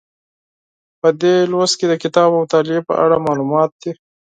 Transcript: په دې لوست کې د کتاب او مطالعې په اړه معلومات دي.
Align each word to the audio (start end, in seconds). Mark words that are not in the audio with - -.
په 1.01 1.09
دې 1.21 1.35
لوست 1.51 1.75
کې 1.79 1.85
د 1.89 1.93
کتاب 2.03 2.29
او 2.33 2.39
مطالعې 2.43 2.81
په 2.87 2.93
اړه 3.03 3.23
معلومات 3.25 3.71
دي. 3.81 3.91